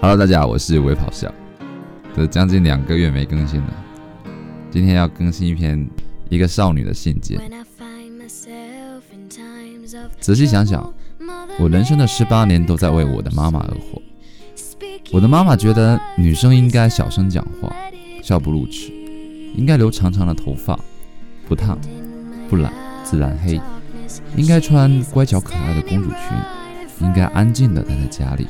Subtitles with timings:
[0.00, 1.32] Hello，大家好，我是微跑笑。
[2.14, 3.72] 这将近两个月没更新了，
[4.70, 5.88] 今天要更新一篇
[6.28, 7.40] 一个少女的信件。
[10.20, 10.92] 仔细想想，
[11.58, 14.00] 我人生的十八年都在为我的妈妈而活。
[15.12, 17.74] 我的妈妈觉得女生应该小声讲话，
[18.22, 18.92] 笑不露齿，
[19.56, 20.78] 应该留长长的头发，
[21.48, 21.78] 不烫
[22.48, 22.72] 不染
[23.04, 23.60] 自然黑，
[24.36, 28.46] 应该穿乖巧可爱的公主裙，应该安静的待在家里。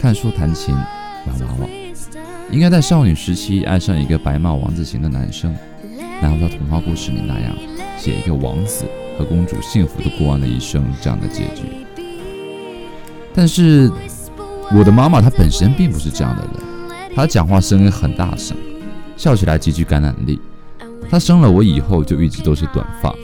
[0.00, 1.68] 看书、弹琴、玩娃娃，
[2.50, 5.54] 应该在少女时期爱上一个白马王子型的男生，
[6.22, 7.54] 然后像童话故事里那样
[7.98, 8.86] 写一个王子
[9.18, 11.64] 和公主幸福的过完了一生这样的结局。
[13.34, 13.92] 但是
[14.74, 16.52] 我的妈妈她本身并不是这样的人，
[17.14, 18.56] 她讲话声音很大声，
[19.18, 20.40] 笑起来极具感染力。
[21.10, 23.14] 她生了我以后就一直都是短发，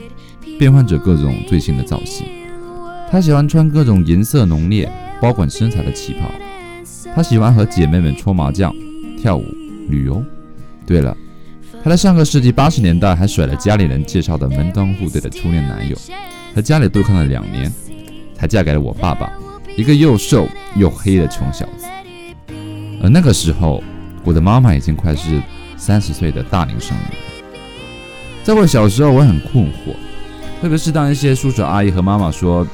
[0.59, 2.27] 变换着各种最新的造型。
[3.09, 4.87] 她喜欢穿各种颜色浓烈、
[5.19, 6.29] 包管身材的旗袍。
[7.17, 8.71] 她喜欢和姐妹们搓麻将、
[9.19, 9.43] 跳舞、
[9.89, 10.23] 旅游。
[10.85, 11.17] 对了，
[11.83, 15.97] 她在上个世纪八十年代还甩了家里人介绍的门当户对的初恋男友，
[16.53, 17.73] 和家里对抗了两年，
[18.35, 19.31] 才嫁给了我爸爸，
[19.75, 21.87] 一个又瘦又黑的穷小子。
[23.01, 23.83] 而那个时候，
[24.23, 25.41] 我的妈妈已经快是
[25.75, 27.17] 三十岁的大龄剩女。
[28.43, 29.95] 在我小时候，我很困惑，
[30.61, 32.65] 特别是当一些叔叔阿姨和妈妈说：“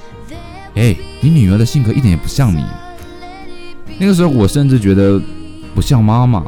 [0.75, 2.61] 哎，你女儿的性格一点也不像你。”
[4.00, 5.22] 那个时候，我甚至觉得
[5.76, 6.44] 不像妈妈，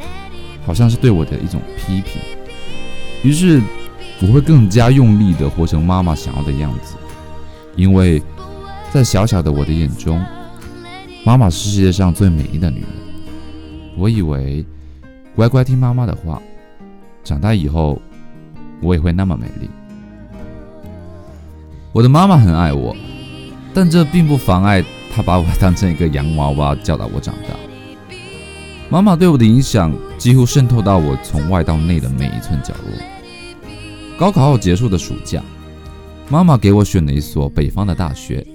[0.65, 2.21] 好像是对我的一种批评。
[3.23, 3.61] 于是，
[4.21, 6.95] 我会更加用力地活成妈妈想要的样子，
[7.75, 8.21] 因为
[8.91, 10.23] 在小小的我的眼中，
[11.25, 12.89] 妈妈是世界上最美丽的女人。
[13.97, 14.65] 我以为
[15.35, 16.41] 乖乖听妈妈的话，
[17.23, 18.01] 长大以后
[18.81, 19.69] 我也会那么美丽。
[21.91, 22.95] 我的妈妈很爱我，
[23.73, 24.83] 但这并不妨碍。
[25.15, 27.55] 他把我当成一个洋娃娃教导我长大。
[28.89, 32.91] 妈妈对我的影响几乎渗透到我从外到内的每一寸角落。
[34.19, 35.41] 高考后结束的暑假，
[36.29, 38.45] 妈妈给我选了一所北方的大学。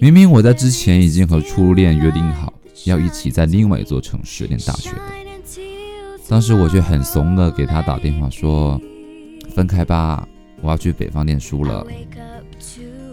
[0.00, 2.52] 明明我在之前已经和初恋约定好
[2.84, 5.00] 要一起在另外一座城市念大学的，
[6.28, 8.80] 当时我却很怂的给他打电话说
[9.54, 10.26] ：“分开吧，
[10.60, 11.86] 我要去北方念书了。”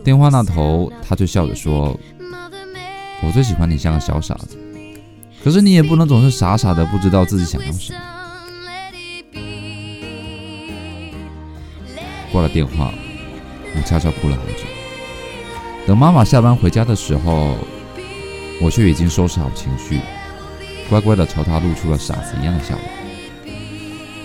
[0.03, 1.95] 电话那头，他却笑着说。
[3.21, 4.57] 我最喜欢你像个小傻子，
[5.43, 7.99] 可是你也不能总是傻傻的不知道自己想要什么。
[12.31, 12.93] 挂了电话，
[13.75, 14.63] 我悄悄哭了好久。
[15.87, 17.57] 等妈妈下班回家的时候，
[18.61, 19.99] 我却已经收拾好情绪，
[20.89, 22.83] 乖乖的朝她露出了傻子一样的笑容。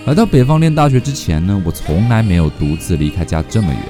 [0.05, 3.81] 来到北方念大学之前呢，我从来没有独自离开家这么远。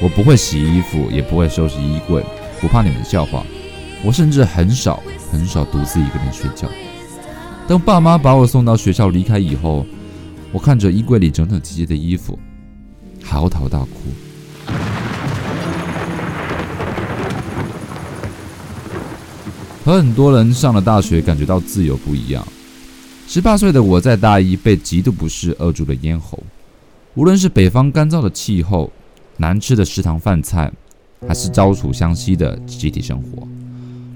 [0.00, 2.24] 我不会洗衣服，也不会收拾衣柜，
[2.60, 3.44] 不怕你们笑话。
[4.04, 5.02] 我甚至很少
[5.32, 6.68] 很少独自一个人睡觉。
[7.66, 9.84] 当爸妈把我送到学校离开以后，
[10.52, 12.38] 我看着衣柜里整整齐齐的衣服，
[13.22, 13.88] 嚎啕大哭。
[19.84, 22.46] 和很多人上了大学感觉到自由不一样。
[23.28, 26.42] 十八岁的我在大一被极度不适扼住了咽喉。
[27.14, 28.92] 无论是北方干燥的气候、
[29.36, 30.70] 难吃的食堂饭菜，
[31.26, 33.46] 还是朝楚相夕的集体生活。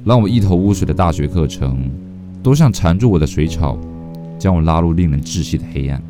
[0.03, 1.91] 让我一头雾水的大学课程，
[2.43, 3.79] 都像缠住我的水草，
[4.39, 6.03] 将我拉入令人窒息的黑暗。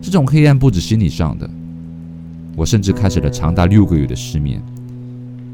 [0.00, 1.48] 这种黑暗不止心理上的，
[2.56, 4.62] 我甚至开始了长达六个月的失眠，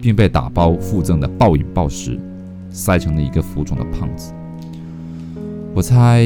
[0.01, 2.19] 并被打包附赠的暴饮暴食
[2.71, 4.33] 塞成了一个浮肿的胖子。
[5.75, 6.25] 我猜，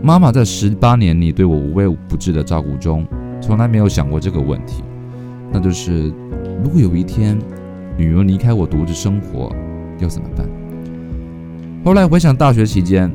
[0.00, 3.04] 妈妈在十八年里对我无微不至的照顾中，
[3.40, 4.84] 从来没有想过这个问题，
[5.52, 6.12] 那就是，
[6.62, 7.36] 如果有一天，
[7.98, 9.52] 女儿离开我独自生活。
[9.98, 10.46] 要怎么办？
[11.84, 13.10] 后来回想大学期间，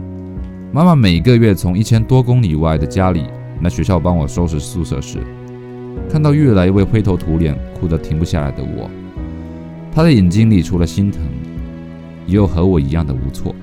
[0.71, 3.25] 妈妈每个月从一千多公里外的家里
[3.61, 5.19] 来学校帮我收拾宿舍时，
[6.09, 8.89] 看到越来越灰头土脸、哭得停不下来的我，
[9.93, 11.21] 她的眼睛里除了心疼，
[12.25, 13.53] 也有和我一样的无措。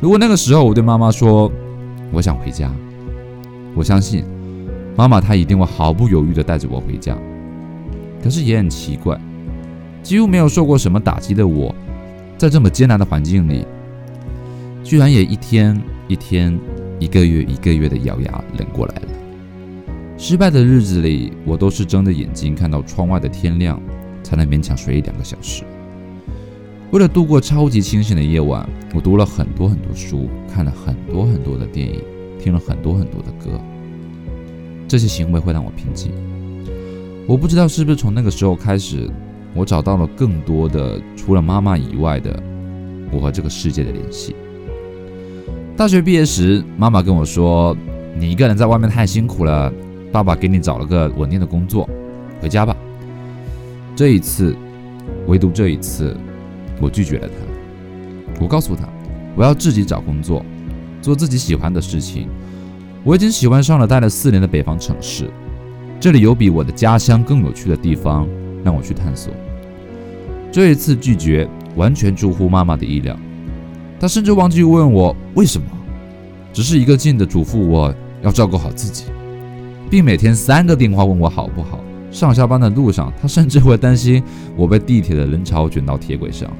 [0.00, 1.50] 如果那个时候我对妈妈说
[2.12, 2.70] 我想回家，
[3.74, 4.24] 我相信
[4.96, 7.16] 妈妈她一定会毫不犹豫地带着我回家。
[8.22, 9.20] 可是也很奇怪。
[10.02, 11.72] 几乎没有受过什么打击的我，
[12.42, 13.64] 在这么艰难的环境里，
[14.82, 16.58] 居然也一天一天、
[16.98, 19.08] 一个月一个月的咬牙忍过来了。
[20.18, 23.80] 失败的日子里，我都是睁着眼睛看到窗外的天亮，
[24.24, 25.62] 才能勉强睡一两个小时。
[26.90, 32.02] 为了度过超级清醒的夜晚，我读了很多很多书，看了很多很多的电影，
[32.40, 33.56] 听了很多很多的歌。
[34.88, 36.10] 这些行为会让我平静。
[37.24, 39.08] 我不知道是不是从那个时候开始。
[39.54, 42.42] 我找到了更多的除了妈妈以外的
[43.10, 44.34] 我和这个世界的联系。
[45.76, 47.76] 大学毕业时，妈妈跟我说
[48.16, 49.72] ：“你一个人在外面太辛苦了，
[50.10, 51.88] 爸爸给你找了个稳定的工作，
[52.40, 52.76] 回家吧。”
[53.96, 54.56] 这一次，
[55.26, 56.16] 唯独这一次，
[56.80, 58.42] 我拒绝了他。
[58.42, 58.88] 我告诉他，
[59.34, 60.44] 我要自己找工作，
[61.00, 62.28] 做自己喜欢的事情。
[63.04, 65.28] 我已经喜欢上了待了四年的北方城市，
[65.98, 68.28] 这里有比我的家乡更有趣的地方
[68.64, 69.32] 让我去探索。
[70.50, 73.16] 这一次拒绝完全出乎妈妈的意料，
[73.98, 75.66] 她甚至忘记问我为什么，
[76.52, 79.04] 只是一个劲的嘱咐我要照顾好自己，
[79.90, 81.80] 并每天三个电话问我好不好。
[82.10, 84.22] 上下班的路上，她甚至会担心
[84.54, 86.50] 我被地铁的人潮卷到铁轨上。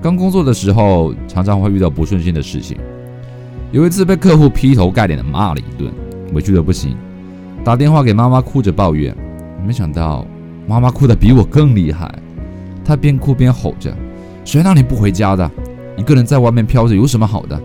[0.00, 2.76] 刚工作的时候，常常会遇到不顺心的事情。
[3.72, 5.92] 有一次被客户劈头盖脸的骂了一顿，
[6.32, 6.96] 委屈的不行，
[7.64, 9.16] 打电话给妈妈哭着抱怨。
[9.66, 10.26] 没想到
[10.66, 12.12] 妈妈哭得比我更厉害，
[12.84, 13.94] 她边哭边吼着
[14.44, 15.50] ：“谁让你不回家的？
[15.96, 17.60] 一个人在外面飘着有什么好的？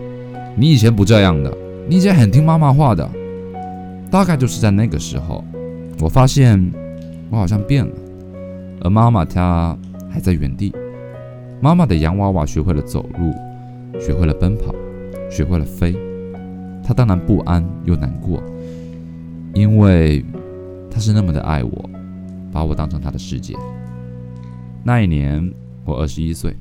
[0.54, 1.52] 你以前不这样的，
[1.88, 3.08] 你以前很听妈妈话的。”
[4.10, 5.44] 大概就是在那个时候，
[6.00, 6.72] 我发现
[7.30, 7.92] 我好像变了，
[8.82, 9.76] 而妈妈她
[10.10, 10.74] 还在原地。
[11.60, 13.32] 妈妈的洋娃娃学会了走路，
[14.00, 14.74] 学会了奔跑。
[15.30, 15.94] 学会了飞，
[16.82, 18.42] 她当然不安又难过，
[19.52, 20.24] 因为
[20.90, 21.90] 她是那么的爱我，
[22.52, 23.54] 把我当成他的世界。
[24.84, 25.52] 那一年
[25.84, 26.56] 我二十一岁，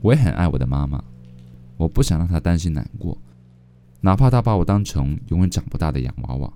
[0.00, 1.02] 我也很爱我的妈妈，
[1.76, 3.16] 我不想让她担心难过，
[4.00, 6.52] 哪怕她把我当成永远长不大的洋娃娃。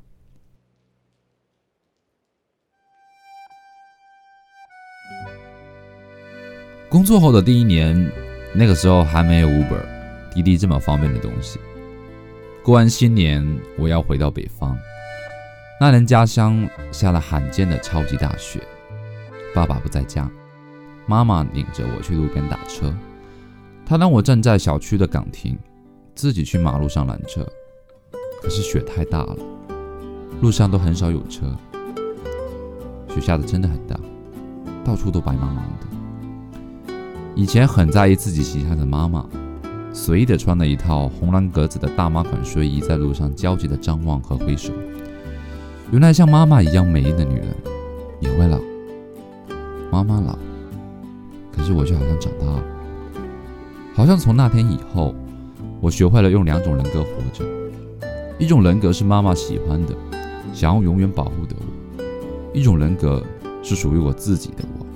[6.88, 8.11] 工作后的第一年，
[8.55, 9.99] 那个时候还没有 Uber。
[10.35, 11.59] 滴滴这么方便的东西。
[12.62, 13.44] 过完新年，
[13.76, 14.79] 我要回到北方。
[15.81, 18.61] 那年家乡下了罕见的超级大雪，
[19.55, 20.29] 爸爸不在家，
[21.07, 22.93] 妈妈领着我去路边打车。
[23.87, 25.57] 她让我站在小区的岗亭，
[26.17, 27.47] 自己去马路上拦车。
[28.43, 29.37] 可是雪太大了，
[30.41, 31.57] 路上都很少有车。
[33.09, 33.97] 雪下的真的很大，
[34.85, 36.95] 到处都白茫茫的。
[37.37, 39.25] 以前很在意自己形象的妈妈。
[39.93, 44.73] 随意的穿了一套红蓝格子的大妈款睡衣，在路上焦急的张望和挥手。
[45.90, 47.46] 原来像妈妈一样美丽的女人
[48.20, 48.61] 也会老，
[49.90, 50.38] 妈妈老，
[51.50, 52.62] 可是我却好像长大了。
[53.94, 55.14] 好像从那天以后，
[55.81, 57.43] 我学会了用两种人格活着：
[58.38, 59.94] 一种人格是妈妈喜欢的，
[60.52, 62.02] 想要永远保护的我；
[62.52, 63.25] 一种人格
[63.62, 64.87] 是属于我自己的我。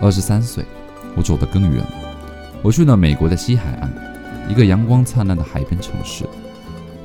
[0.00, 0.64] 二十三岁，
[1.14, 1.84] 我走得更远。
[2.62, 3.92] 我去了美国的西海岸，
[4.48, 6.24] 一个阳光灿烂的海边城市。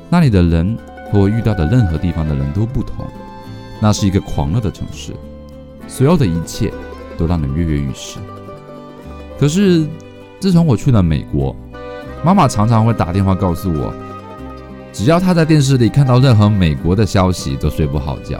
[0.08, 0.76] 那里的人
[1.12, 3.06] 和我遇到的任何地方的人都不同。
[3.80, 5.14] 那是一个狂热的城市，
[5.88, 6.72] 所有的一切
[7.16, 8.18] 都让人跃跃欲试。
[9.38, 9.86] 可是，
[10.38, 11.56] 自从我去了美国，
[12.22, 13.92] 妈妈常常会打电话告诉我，
[14.92, 18.38] 只要她在电视里看到任何美国的消息，都睡不好觉，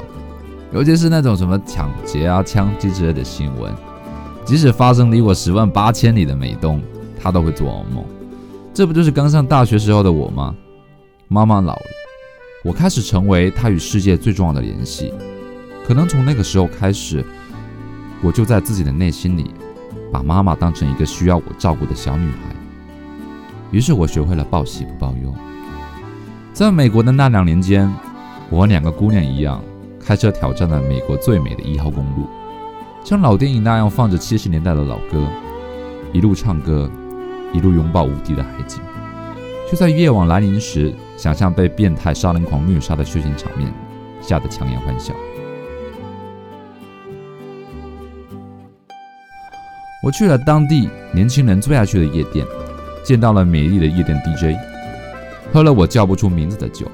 [0.73, 3.73] 尤其是那种什么抢劫啊、枪击之类的新闻，
[4.45, 6.83] 即使发生离我十万八千里的美东。
[7.23, 8.03] 她都会做噩梦，
[8.73, 10.55] 这不就是刚上大学时候的我吗？
[11.29, 11.83] 妈妈老了，
[12.63, 15.13] 我开始成为他与世界最重要的联系。
[15.87, 17.25] 可能从那个时候开始，
[18.23, 19.51] 我就在自己的内心里，
[20.13, 22.55] 把妈妈当成一个需要我照顾的小女孩。
[23.71, 25.35] 于是我学会了报喜不报忧。
[26.53, 27.91] 在美国的那两年间，
[28.51, 29.63] 我和两个姑娘一样，
[29.99, 32.27] 开车挑战了美国最美的一号公路，
[33.03, 35.27] 像老电影那样放着七十年代的老歌，
[36.13, 36.91] 一路唱歌。
[37.53, 38.81] 一路拥抱无敌的海景，
[39.71, 43.73] 就在夜晚来临时，想象被变态杀人狂虐杀的血腥场面，
[44.21, 45.15] 吓得强颜欢笑。
[50.03, 52.45] 我去了当地年轻人最爱去的夜店，
[53.05, 54.59] 见到了美丽的夜店 DJ，
[55.53, 56.91] 喝了我叫不出名字的酒，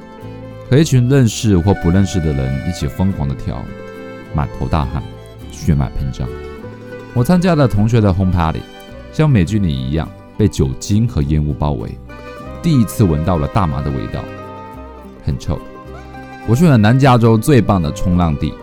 [0.69, 3.65] 和一群认识或不认识的人一起疯狂的跳，
[4.35, 5.03] 满头大汗，
[5.51, 6.29] 血脉喷张。
[7.15, 8.61] 我参加了同学的 home party，
[9.15, 10.07] 像美剧里一样。
[10.39, 11.99] 被酒精和烟雾包围，
[12.63, 14.25] 第一次闻到了大麻的味道，
[15.25, 15.59] 很臭。
[16.49, 18.55] 我去了南加州最棒的冲浪地，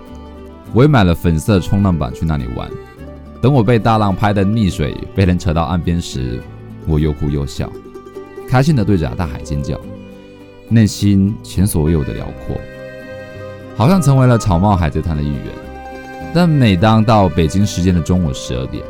[0.73, 2.69] 我也买了粉色冲浪板去那里玩。
[3.41, 6.41] 等我被大浪拍得溺水，被人扯到岸边时，
[6.87, 7.69] 我又哭又笑，
[8.47, 9.79] 开心地对着大海尖叫，
[10.69, 12.55] 内心前所未有的辽阔，
[13.75, 15.45] 好像成为了草帽海贼团的一员。
[16.33, 18.83] 但每当到北京时间的中午十二点，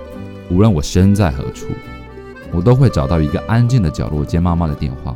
[0.50, 1.65] 无论我身在何处。
[2.53, 5.15] 我都会找到一个安静的角落接妈妈的电话。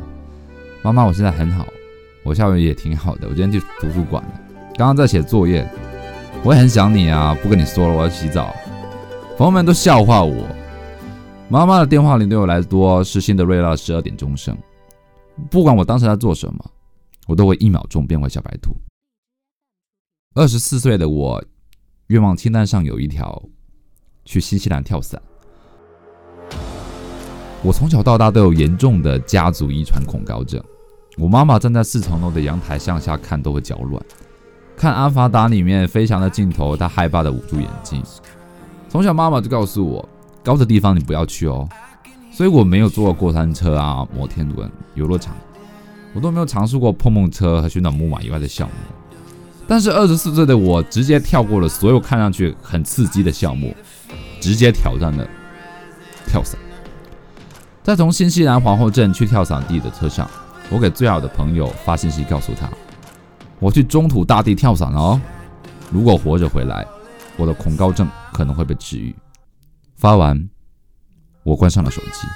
[0.82, 1.66] 妈妈，我现在很好，
[2.22, 3.28] 我下午也挺好的。
[3.28, 4.40] 我今天去图书馆了，
[4.76, 5.68] 刚刚在写作业。
[6.44, 8.54] 我也很想你啊，不跟你说了，我要洗澡。
[9.36, 10.46] 朋友们都笑话我，
[11.48, 14.56] 妈妈的电话铃对我来说是辛德瑞拉十二点钟声。
[15.50, 16.70] 不管我当时在做什么，
[17.26, 18.70] 我都会一秒钟变回小白兔。
[20.34, 21.42] 二十四岁的我，
[22.08, 23.42] 愿望清单上有一条，
[24.24, 25.20] 去新西兰跳伞。
[27.62, 30.62] 我从小到大都有严重的家族遗传恐高症。
[31.16, 34.00] 我妈妈站在四层楼的阳台向下看都会脚软。
[34.76, 38.00] 看《阿凡达》里面飞翔的镜头，她害怕的捂住眼睛。
[38.88, 40.08] 从小妈妈就告诉我，
[40.44, 41.68] 高的地方你不要去哦。
[42.30, 45.34] 所以我没有坐过过山车啊、摩天轮、游乐场，
[46.14, 48.74] 我都没有尝试过碰碰车和旋转木马以外的项目。
[49.66, 53.74] 但是二十四岁的我直接跳过了所有看上去很刺激的项目，
[54.40, 55.28] 直接挑战了
[56.28, 56.56] 跳伞。
[57.82, 60.30] 在从新西兰皇后镇去跳伞地的车上，
[60.68, 62.68] 我给最好的朋友发信息告诉他，
[63.58, 65.20] 我去中土大地跳伞哦。
[65.90, 66.86] 如果活着回来，
[67.36, 69.14] 我的恐高症可能会被治愈。
[69.96, 70.48] 发完。
[71.44, 72.28] 我关上了手机。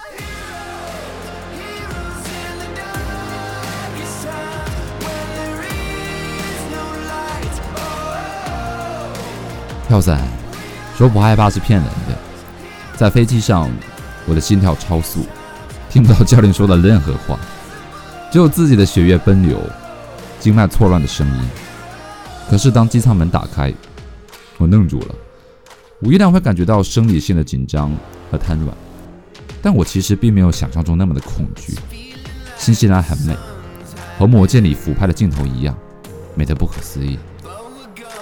[9.87, 10.18] 跳伞，
[10.96, 12.16] 说不害怕是骗人的。
[12.96, 13.68] 在飞机上，
[14.26, 15.26] 我的心跳超速，
[15.90, 17.38] 听不到教练说的任何话，
[18.30, 19.58] 只有自己的血液奔流、
[20.38, 21.42] 经脉错乱的声音。
[22.48, 23.72] 可是当机舱门打开，
[24.58, 25.14] 我愣住了。
[26.00, 27.90] 我依然会感觉到生理性的紧张
[28.30, 28.76] 和瘫软。
[29.62, 31.78] 但我其实并没有想象中那么的恐惧。
[32.58, 33.36] 新西兰很美，
[34.18, 35.76] 和魔戒里俯拍的镜头一样，
[36.34, 37.18] 美得不可思议。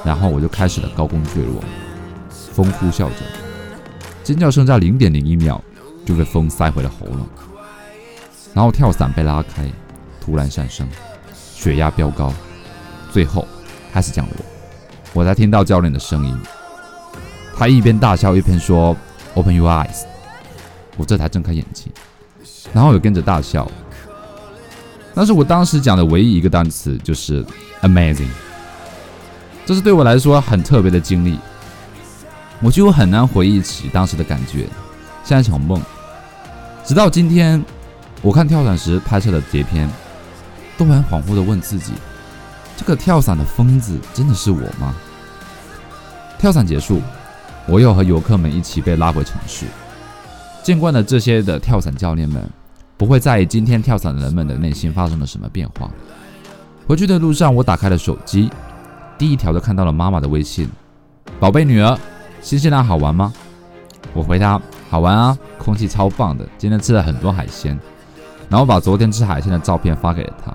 [0.05, 1.63] 然后我就开始了高空坠落，
[2.53, 3.17] 风呼啸着，
[4.23, 5.63] 尖叫声在零点零一秒
[6.11, 7.25] 就被风塞回了喉咙。
[8.53, 9.65] 然后跳伞被拉开，
[10.21, 10.89] 突然上升，
[11.33, 12.33] 血压飙高，
[13.13, 13.47] 最后
[13.93, 14.35] 开始降落。
[15.13, 16.37] 我才听到教练的声音，
[17.57, 18.97] 他一边大笑一边说
[19.35, 20.03] ：“Open your eyes。”
[20.99, 21.93] 我这才睁开眼睛，
[22.73, 23.71] 然后也跟着大笑。
[25.15, 27.47] 但是我当时讲的唯一一个单词就是
[27.83, 28.27] “amazing”，
[29.65, 31.39] 这是对我来说很特别的经历。
[32.61, 34.67] 我几乎很难回忆起当时的感觉，
[35.25, 35.81] 像一场梦。
[36.85, 37.63] 直到今天，
[38.23, 39.89] 我看跳伞时拍摄的碟片，
[40.77, 41.93] 都很恍惚的问自己：
[42.77, 44.95] 这个跳伞的疯子真的是我吗？
[46.39, 47.01] 跳伞结束，
[47.67, 49.67] 我又和游客们一起被拉回城市。
[50.63, 52.43] 见惯了这些的跳伞教练们，
[52.97, 55.91] 不会在意今天跳伞人们的内心发生了什么变化。
[56.87, 58.51] 回去的路上，我打开了手机，
[59.17, 60.69] 第一条就看到了妈妈的微信
[61.39, 61.97] ：“宝贝女儿，
[62.43, 63.33] 新西兰好玩吗？”
[64.13, 64.61] 我回答
[64.91, 67.79] ：“好玩啊，空气超棒的，今天吃了很多海鲜。”
[68.49, 70.53] 然后把昨天吃海鲜的照片发给了他。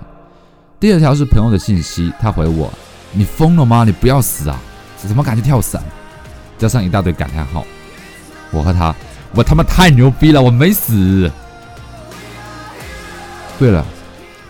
[0.78, 2.70] 第二条是朋友的信息，他回我
[3.12, 3.84] ：“你疯了吗？
[3.84, 4.60] 你不要死啊！
[4.96, 5.82] 怎么敢去跳伞？”
[6.58, 7.64] 加上一大堆感叹号。
[8.50, 8.94] 我和他。
[9.34, 10.40] 我他妈太牛逼了！
[10.40, 11.30] 我没死。
[13.58, 13.84] 对了，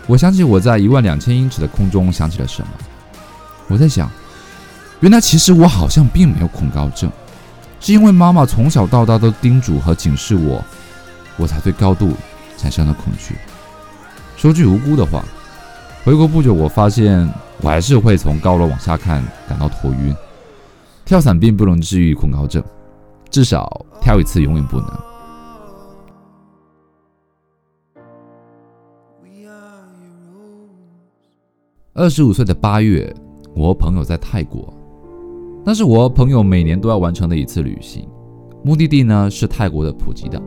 [0.05, 2.69] 我想起我在一万两千英尺的空中想起了什么。
[3.67, 4.09] 我在想，
[5.01, 7.11] 原来其实我好像并没有恐高症，
[7.79, 10.63] 是因为妈妈从小到大都叮嘱和警示我，
[11.37, 12.11] 我才对高度
[12.57, 13.35] 产生了恐惧。
[14.35, 15.23] 说句无辜的话，
[16.03, 17.31] 回国不久，我发现
[17.61, 20.15] 我还是会从高楼往下看感到头晕。
[21.05, 22.63] 跳伞并不能治愈恐高症。
[23.29, 24.89] 至少跳一次，永远不能。
[31.93, 33.11] 二十五岁的八月，
[33.55, 34.71] 我和朋友在泰国，
[35.67, 38.07] 那是我和朋友每年都要完成的一次旅行。
[38.63, 40.41] 目的地呢是泰国的普吉岛。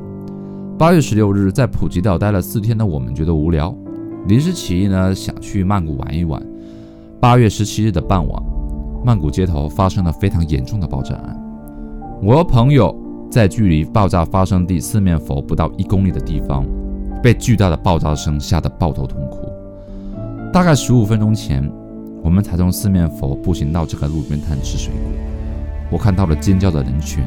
[0.78, 3.76] 八月十六日，在普吉岛待了四天的我们觉得无聊，
[4.28, 6.42] 临时起意呢想去曼谷玩一玩。
[7.20, 8.42] 八月十七日的傍晚，
[9.04, 11.38] 曼谷街头发生了非常严重的爆炸案。
[12.22, 12.96] 我和朋友
[13.30, 16.64] 在距离爆炸发生地四面佛不到一公里的地方，
[17.22, 19.40] 被巨大的爆炸声吓得抱头痛哭。
[20.50, 21.70] 大概十五分钟前，
[22.22, 25.10] 我们才从四面佛步行到这个路边摊吃水果。
[25.90, 27.24] 我看到了尖叫的人群、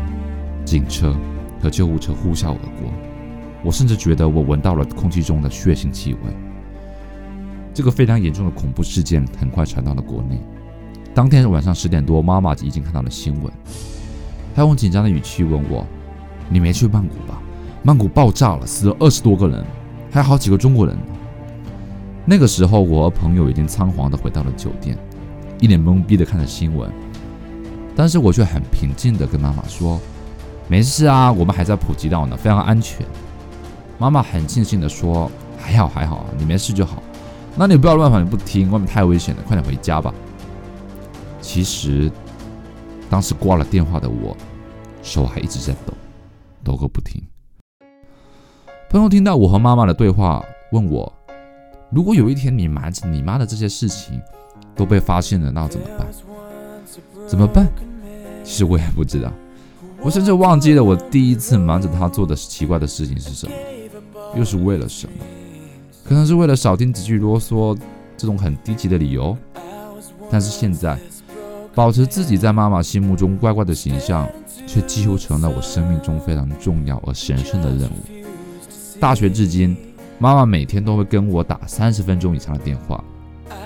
[0.63, 1.15] 警车
[1.61, 2.91] 和救护车呼啸而过。
[3.63, 6.19] 我甚至觉得我闻到了空气中的血腥气味。
[7.73, 10.39] 这个非常严重的恐怖事件很快传到了国内。
[11.13, 13.51] 当天晚上十点多，妈妈已经看到了新闻。
[14.53, 15.85] 她用紧张的语气问我
[16.49, 17.41] ：“你没去曼谷吧？
[17.81, 19.65] 曼谷爆炸了，死了二十多个人，
[20.11, 20.95] 还有好几个中国人。”
[22.25, 24.97] 那个时候，我和朋友已经仓皇地回到了酒店，
[25.59, 26.91] 一脸懵逼地看着新闻。
[27.95, 29.99] 但是我却很平静地跟妈妈说
[30.67, 33.05] ：“没事啊，我们还在普吉岛呢，非常安全。”
[33.99, 37.03] 妈妈很庆幸地说：“还好还好，你没事就好。
[37.55, 40.13] 那你不要乱跑，你不听，外面太危险了，快点回家吧。”
[41.41, 42.11] 其实。
[43.09, 44.35] 当时挂了电话的我，
[45.03, 45.93] 手还一直在抖，
[46.63, 47.21] 抖个不停。
[48.89, 51.13] 朋友听到我和妈妈的对话，问我：
[51.93, 54.19] 如果有一天你瞒着你妈的这些事情
[54.75, 56.07] 都被发现了，那怎么办？
[57.27, 57.67] 怎么办？
[58.43, 59.31] 其实我也不知道，
[60.01, 63.53] 我甚至忘记了我第一次瞒着她做的奇怪的事情是什么，
[64.35, 65.13] 又是为了什么？
[66.03, 67.77] 可能是为了少听几句啰嗦
[68.17, 69.37] 这种很低级的理由。
[70.31, 70.97] 但是现在，
[71.75, 74.27] 保持自己在妈妈心目中乖乖的形象，
[74.65, 77.95] 却几乎成了我生命中非常重要而神圣的任务。
[78.99, 79.77] 大学至今，
[80.19, 83.03] 妈妈每天都会跟我打三十分钟以上的电话，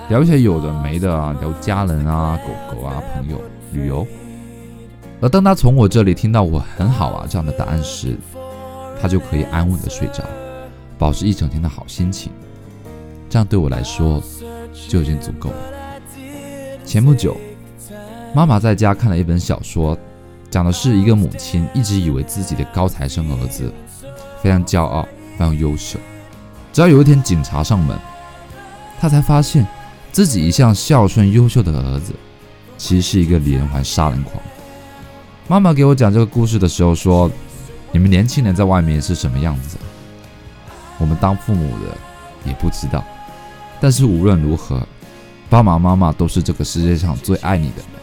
[0.08, 3.40] 聊一些有的没的啊，聊家人啊、狗狗啊、朋友、
[3.72, 4.06] 旅游。
[5.20, 8.16] 而当她从我这里听到我很好啊这样的答案时，
[9.00, 10.24] 她就可以安稳的睡着，
[10.98, 12.32] 保持一整天的好心情。
[13.28, 14.22] 这样对我来说
[14.88, 15.56] 就已经足够了。
[16.84, 17.36] 前不久，
[18.34, 19.96] 妈妈在家看了一本小说，
[20.50, 23.72] 讲的是一个母亲一直以为自己的高材生儿子
[24.40, 25.02] 非常骄傲、
[25.32, 25.98] 非常优秀，
[26.78, 27.98] 直到有一天警察上门，
[29.00, 29.66] 他才发现
[30.12, 32.14] 自己一向孝顺优秀的儿子，
[32.76, 34.40] 其实是一个连环杀人狂。
[35.48, 37.28] 妈妈给我讲这个故事的时候说
[37.90, 39.76] ：“你们年轻人在外面是什么样子？
[40.98, 41.96] 我们当父母的
[42.44, 43.04] 也不知道。”
[43.82, 44.86] 但是无论如何，
[45.50, 48.00] 爸爸妈妈都是这个世界上最爱你的人，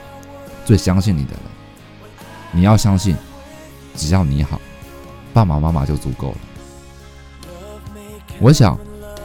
[0.66, 1.40] 最相信你的人。
[2.52, 3.16] 你要相信，
[3.96, 4.60] 只要你好，
[5.34, 6.38] 爸爸妈妈就足够了。
[8.40, 8.78] 我想，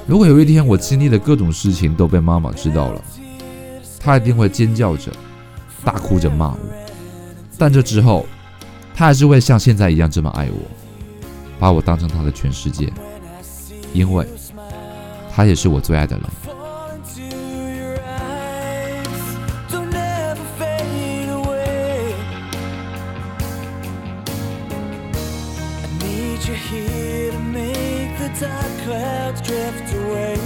[0.07, 3.03] 如果有一天我经历的各种事情都被妈妈知道了，
[3.99, 5.13] 她一定会尖叫着、
[5.85, 6.59] 大哭着骂我。
[7.59, 8.25] 但这之后，
[8.95, 10.59] 她还是会像现在一样这么爱我，
[11.59, 12.91] 把我当成她的全世界，
[13.93, 14.27] 因为
[15.35, 16.25] 她也是我最爱的人。
[28.21, 30.37] the dark clouds drift away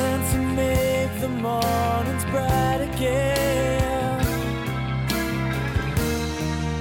[0.00, 4.20] and to make the mornings bright again.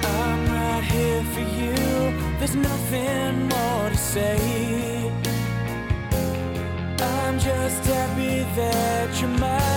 [0.03, 1.75] I'm right here for you,
[2.39, 5.11] there's nothing more to say.
[7.01, 9.70] I'm just happy that you're mine.